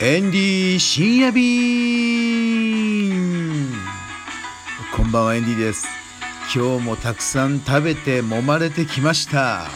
[0.00, 1.44] エンディ深夜便
[4.96, 5.86] こんばんはエンディです。
[6.52, 9.68] 今日もたくさん食べて揉まれてきました。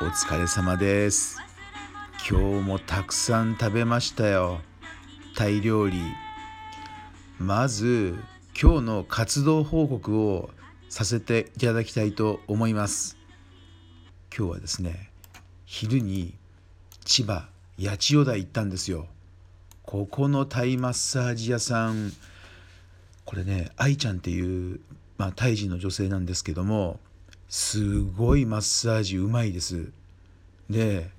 [0.00, 1.38] お疲れ様です。
[2.26, 4.62] 今日もたくさん食べましたよ。
[5.36, 6.00] タイ料理。
[7.38, 8.16] まず
[8.58, 10.48] 今日の活動報告を
[10.88, 13.21] させていただきたいと思います。
[14.34, 15.10] 今日はですね
[15.66, 16.34] 昼に
[17.04, 19.06] 千葉八千代台行ったんですよ。
[19.82, 22.12] ここのタイマッサージ屋さん
[23.26, 24.80] これね愛ちゃんっていう、
[25.18, 26.98] まあ、タイ人の女性なんですけども
[27.48, 29.90] すごいマッサージうまいです。
[30.70, 31.10] で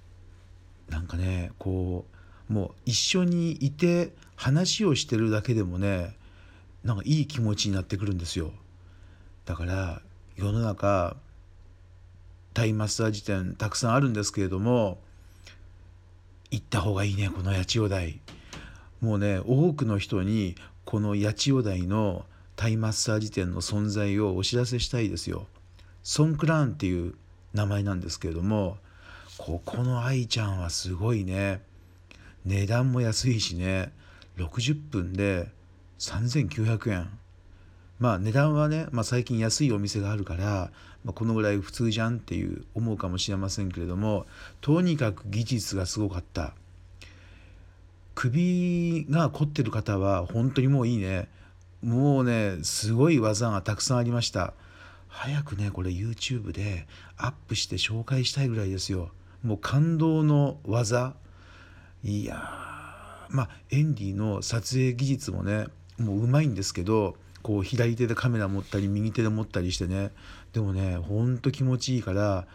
[0.89, 2.05] なんかねこ
[2.49, 6.15] うもう一緒にいて話をしてるだけでもね
[6.83, 8.51] なんかいい気持ちになってくるんですよ。
[9.45, 10.01] だから
[10.35, 11.15] 世の中
[12.53, 14.99] タイマッサージ店たくさんあるんですけれども
[16.51, 18.19] 行った方がいいねこの八千代台。
[19.01, 25.47] もうね多くの人にこの八千代台のタイマッサージ店の存在をお知らせしたいですよ。
[26.03, 27.15] ソンクラーンっていう
[27.53, 28.77] 名前なんですけれども
[29.37, 31.61] ここの愛ちゃんはすごいね。
[32.45, 33.91] 値段も安いしね。
[34.37, 35.47] 60分で
[35.99, 37.09] 3900円。
[38.03, 40.71] まあ値段はね、まあ、最近安いお店があるから、
[41.05, 44.25] まあ、このぐらい普通じゃんっていう思うかもしれませんけれども
[44.59, 46.53] とにかく技術がすごかった。
[48.13, 51.29] 首が凝ってる方は本当にもういいね。
[51.81, 54.53] もうねすごい技がたくさんありました。
[55.07, 59.11] 早くねこれ YouTube でアップして紹介したいぐらいですよ。
[59.45, 61.15] もう感動の技。
[62.03, 62.35] いや
[63.29, 65.67] まあエンディの撮影技術もね
[65.97, 70.11] もううまいんですけどこう左手でカメラ持ったり右手で持ったりしてね。
[70.53, 72.47] でもねほんと気持ちいいから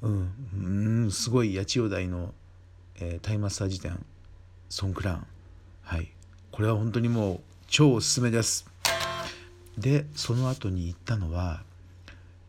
[0.00, 2.32] うんうんすごい八千代台の、
[3.00, 3.98] えー、タイマッサージ店
[4.68, 5.26] ソンクラン。
[5.82, 6.10] はい。
[6.52, 8.70] これは本当にもう超おすすめです。
[9.76, 11.62] でその後に行ったのは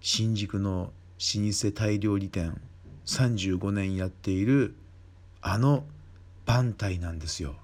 [0.02, 0.92] 新宿の
[1.36, 2.60] 老舗タイ料理店
[3.06, 4.76] 35年やっている
[5.42, 5.84] あの
[6.46, 7.56] バンタイなんですよ。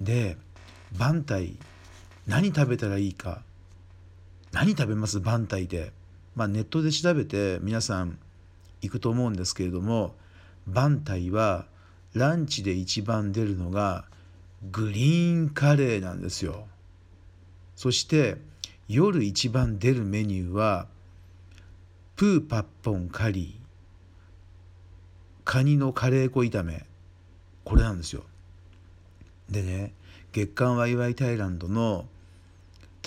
[0.00, 0.36] で
[0.96, 1.56] バンタイ
[2.28, 3.42] 何食べたらいいか。
[4.52, 5.18] 何食べます？
[5.18, 5.92] バンタイで、
[6.36, 8.18] まあ、ネットで調べて皆さん
[8.82, 10.14] 行くと思うんですけれども
[10.66, 11.64] バンタイは
[12.12, 14.04] ランチで一番出るのが
[14.70, 16.66] グリーンカレーなんですよ。
[17.76, 18.36] そして
[18.88, 20.86] 夜一番出るメニューは
[22.16, 23.58] プーパッポンカリー。
[25.44, 26.84] カニのカレー粉炒め。
[27.64, 28.24] これなんですよ。
[29.48, 29.92] でね
[30.32, 32.04] 月刊ワイワイタイランドの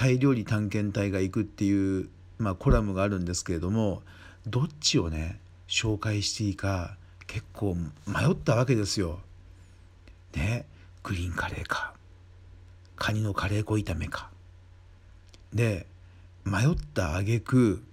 [0.01, 4.01] タイ料理探検隊が行くっていう、まあ、コラムがあるんですけれども
[4.47, 6.97] どっちをね紹介していいか
[7.28, 7.75] 結構
[8.07, 9.19] 迷ったわけですよ。
[10.35, 10.66] ね
[11.03, 11.94] グリーンカレーか
[12.95, 14.31] カニのカレー粉炒めか。
[15.53, 15.85] で
[16.45, 17.83] 迷った挙句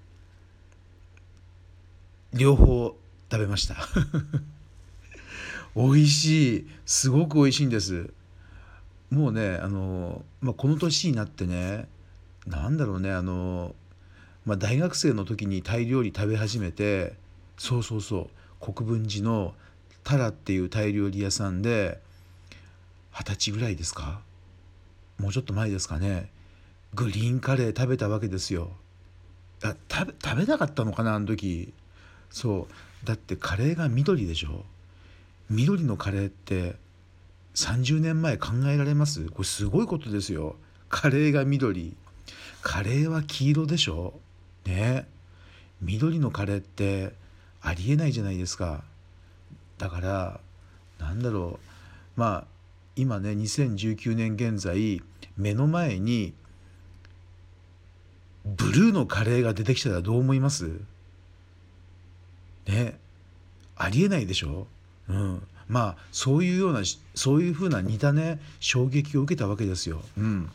[2.32, 2.96] 両方
[3.30, 3.76] 食べました
[5.76, 8.10] 美味しいすごく美味しいんです
[9.10, 11.86] もうねあの、まあ、この年になってね
[12.48, 13.75] 何だろうねあの、
[14.44, 17.14] まあ、大学生の時にタイ料理食べ始めて
[17.56, 18.31] そうそうそ
[18.62, 19.54] う国分寺の
[20.04, 22.00] タラっていうタイ料理屋さんで
[23.12, 24.20] 二十歳ぐらいですか？
[25.19, 26.31] もうちょっと前ですかね。
[26.94, 28.70] グリーンカレー食べたわけですよ。
[29.62, 31.72] あ食べ食べなかったのかなあの時。
[32.31, 32.69] そ
[33.03, 33.06] う。
[33.06, 34.64] だってカレーが緑でしょ？
[35.50, 36.76] 緑のカレーって
[37.54, 39.26] 30年前考えられます？
[39.31, 40.56] これすごいことですよ。
[40.88, 41.97] カレーが緑。
[42.69, 44.12] カレーは黄色でしょ？
[44.67, 45.09] ね。
[45.81, 47.15] 緑のカレーって
[47.62, 48.84] ありえないじゃないですか。
[49.79, 50.41] だから
[50.99, 51.59] なんだろ
[52.17, 52.20] う。
[52.20, 52.47] まあ
[52.94, 55.03] 今ね2019年現在
[55.38, 56.35] 目の前に
[58.44, 60.71] ブルーのカレーが出てきたらどう思います？
[62.67, 62.99] ね。
[63.76, 64.67] ありえないでしょ？
[65.09, 65.43] うん。
[65.69, 66.82] まあそういうような
[67.14, 70.03] そういうふうな似たね衝撃を受けたわけですよ。
[70.19, 70.50] うん。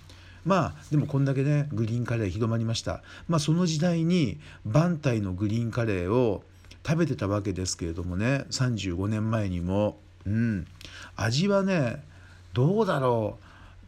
[0.45, 3.01] まあでもこんだけねグリーンカレー広まりました。
[3.27, 6.43] まあその時代にバンタイのグリーンカレーを
[6.85, 9.97] 食べてたわけですけれどもね35年前にも。
[10.25, 10.67] うん。
[11.15, 12.03] 味はね
[12.53, 13.37] どうだろ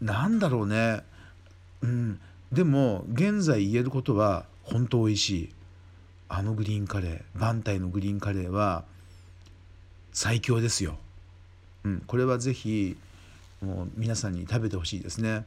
[0.01, 0.05] う。
[0.05, 1.03] なんだろうね。
[1.81, 2.19] うん。
[2.51, 5.49] でも現在言えることは本当美味しい。
[6.27, 8.83] あのグリーンカレーバンタイのグリーンカレーは
[10.11, 10.97] 最強ですよ。
[11.83, 12.97] うん、これはぜひ
[13.61, 15.45] もう皆さんに食べてほしいですね。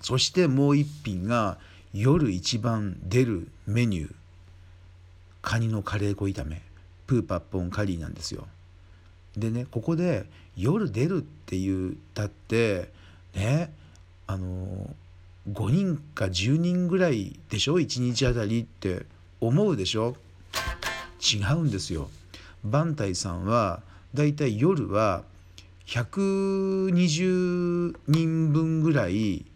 [0.00, 1.58] そしてもう一品が
[1.92, 4.14] 夜一番出るメニュー
[5.42, 6.62] カニのカレー粉炒め
[7.06, 8.46] プーパッポンカリーなんですよ。
[9.36, 10.26] でねここで
[10.56, 12.90] 夜出るって言ったって
[13.34, 13.72] ね
[14.26, 14.94] あの
[15.50, 19.06] 5人か10人ぐらいでしょ？1日あたりって
[19.40, 20.16] 思うでしょ？
[21.20, 22.10] 違うんですよ。
[22.62, 23.80] バンタイさんは
[24.14, 25.22] だいたい夜は
[25.86, 29.46] 120人分ぐらい、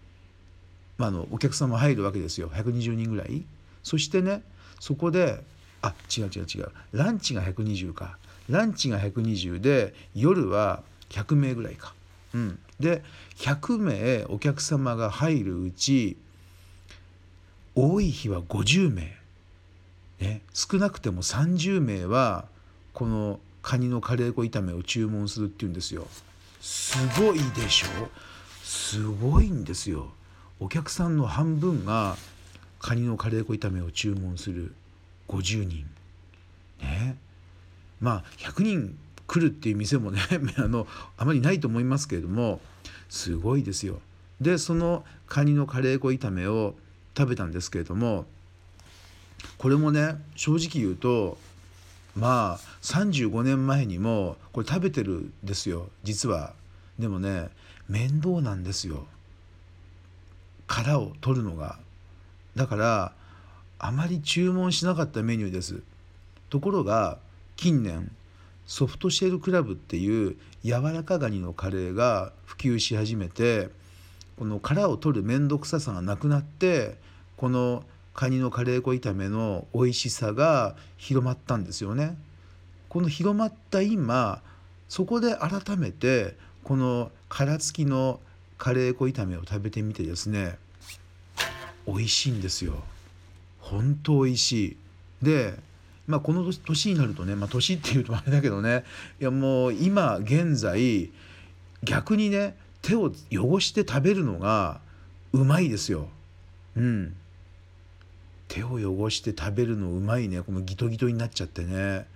[0.99, 3.45] まあ、のお客様入るわけですよ120人ぐらい。
[3.83, 4.43] そしてね
[4.81, 5.43] そこで
[5.83, 8.19] あ違う違う違うランチが120か
[8.49, 11.95] ランチが120で夜は100名ぐらいか。
[12.33, 13.03] うん、で
[13.37, 16.17] 100名お客様が入るうち
[17.75, 19.17] 多い日は50名、
[20.21, 22.47] ね、少なくても30名は
[22.93, 26.07] このカニのカレー粉炒めを注文するっていうんですよ。
[26.61, 27.87] すごいでしょ？
[28.63, 30.13] すごいんですよ。
[30.65, 32.17] お客さんの半分が
[32.79, 34.73] カニのカレー粉炒めを注文する
[35.29, 35.87] 50人。
[36.81, 37.19] ね。
[38.01, 40.23] まあ100人来るっていう店もね
[40.57, 40.87] あの
[41.19, 42.63] あまりないと思いますけれども
[43.11, 44.01] すごいですよ。
[44.41, 46.75] でそのカニのカレー粉炒めを
[47.15, 48.25] 食べたんですけれども
[49.59, 51.37] これもね正直言うと
[52.17, 56.55] まあ35年前にもこれ食べてるんですよ実は。
[56.99, 57.51] でもね
[57.87, 59.07] 面倒なんですよ
[60.75, 61.79] 殻を取るのが。
[62.57, 63.13] だから
[63.79, 65.83] あまり注文しなかったメニューです。
[66.51, 67.19] ところが
[67.55, 68.11] 近年
[68.67, 73.69] ソフトシェルクラブっていう柔らかガニのカレーが普及し始めて
[74.37, 76.97] この殻を取る面倒くささがなくなって
[77.37, 82.17] このカニのカレー粉炒めの美味しさが広まったんですよね。
[82.89, 84.43] この広まった今
[84.89, 88.19] そこで改めてこの殻付きの
[88.59, 90.59] カレー粉炒めを食べてみてですね
[91.87, 92.83] 美味しいんですよ。
[93.61, 94.77] 本当美味しい。
[95.23, 95.55] で
[96.07, 98.85] まあ、この年になるとね、まあ、年っていうとあれだけどね
[99.23, 101.11] いやもう今現在
[101.83, 104.81] 逆にね手を汚して食べるのが
[105.33, 106.09] うまいですよ。
[106.77, 107.17] うん。
[108.49, 112.07] 手を汚して食べるのうまいねこのギトギトになっちゃってね。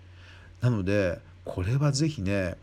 [0.60, 2.56] なのでこれは是非ね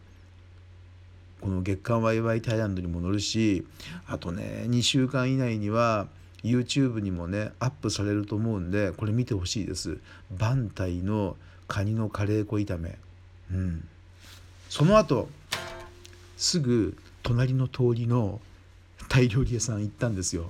[1.46, 3.68] この月刊ワイワイタイランドにも載るし
[4.08, 6.08] あとね2週間以内には
[6.44, 10.00] YouTube にもねアップされると思うんでこれ見てほしいです。
[10.36, 11.38] バンタイの
[11.68, 12.98] カニのカレー粉炒め。
[13.52, 13.88] うん。
[14.70, 15.30] その後
[16.36, 18.42] すぐ隣の通りの
[19.08, 20.50] タイ料理屋さん行ったんですよ。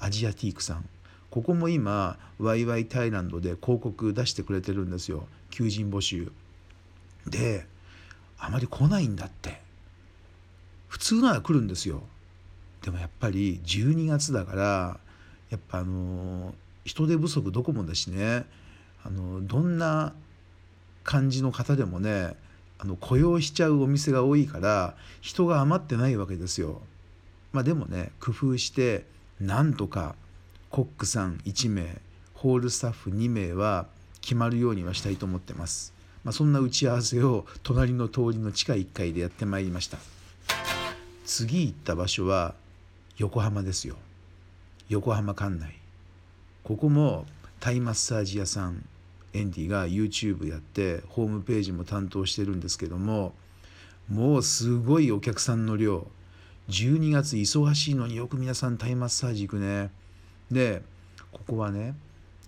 [0.00, 0.88] アジアティークさん。
[1.30, 5.28] ここも今ワイワイタイランドで広告出してくれてるんですよ。
[5.50, 6.32] 求人募集。
[7.28, 7.64] で
[8.40, 9.70] あまり来ないんだって。
[10.92, 12.02] 普通なら来るんですよ
[12.84, 15.00] でもやっぱり12月だから
[15.48, 16.52] やっぱあの
[16.84, 18.44] 人手不足どこもだしね
[19.02, 20.12] あのどんな
[21.02, 22.34] 感じの方でもね
[22.78, 26.82] あの雇用しちゃうお店が多いから人が余ってないわけですよ。
[27.52, 29.06] まあ、でもね工夫して
[29.40, 30.14] なんとか
[30.68, 32.02] コックさん1名
[32.34, 33.86] ホールスタッフ2名は
[34.20, 35.94] 決まるようにはしたいと思ってます。
[36.22, 39.96] まあ、そんな打ち合わせを隣の通りの地下1階でやってまいりました。
[41.34, 42.54] 次行った場所は
[43.16, 43.96] 横浜ですよ。
[44.90, 45.78] 横浜管内。
[46.62, 47.24] ここも
[47.58, 48.84] タイマッサージ屋さん
[49.32, 53.32] エンディが YouTube やってホームページも担当してるんですけども
[54.10, 56.06] もうすごいお客さんの量。
[56.68, 59.90] 12月忙しいのによく皆さんタイマッサージ行くね。
[60.50, 60.82] で
[61.32, 61.94] ここはね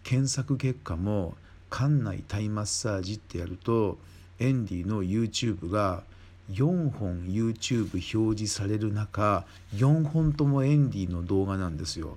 [0.02, 1.36] 検索結果も
[1.70, 3.96] 館内タイマッサージってやると
[4.38, 6.04] エンディの YouTube が
[6.50, 9.46] 4本 YouTube 表示される中
[9.76, 12.16] 4本ともエンディの動画なんですよ。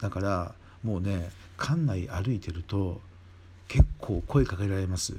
[0.00, 3.00] だからもうね館内歩いてると
[3.68, 5.14] 結構声かけられます。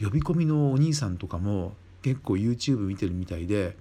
[0.00, 3.76] 呼び込みのお兄さんとかも結構 YouTube 見てるみたいで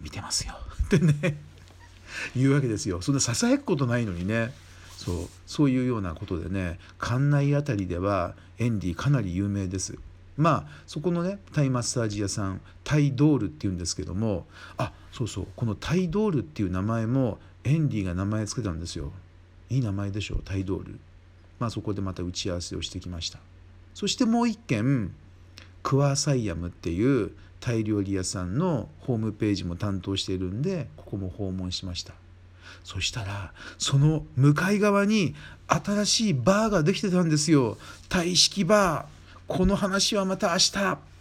[0.00, 0.54] 見てますよ。
[0.86, 1.38] ってね
[2.36, 3.00] 言うわけですよ。
[3.02, 4.52] そんなささやくことないのにね。
[4.96, 9.98] そうそういうようなことでね館内あたりではエンディかなり有名です。
[10.36, 14.46] まあそこのねタイマッサージ屋さんタイドールっていうんですけども
[14.76, 19.12] あそうそうこのタイドールっていう名前もエンディが名前つけたんですよ。
[19.70, 20.98] いい名前でしょうタイドール。
[21.58, 23.38] まあそこでまた打ち合わせをしてきました。
[23.94, 25.14] そしてもう一軒
[25.82, 32.14] クワサイヤムっていうタイ料理屋さんのホームページも担当しているんでここも訪問しました。
[32.84, 35.34] そしたらその向かい側に
[35.68, 37.78] 新しいバーができてたんですよ。
[38.08, 39.21] タイ式バー。
[39.48, 41.11] この話はまた明日。